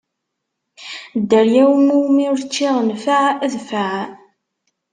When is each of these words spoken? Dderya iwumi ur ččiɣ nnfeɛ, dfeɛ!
Dderya 1.29 1.63
iwumi 1.71 2.25
ur 2.33 2.41
ččiɣ 2.47 2.75
nnfeɛ, 2.85 3.23
dfeɛ! 3.53 3.99